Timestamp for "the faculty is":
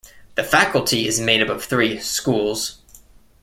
0.33-1.19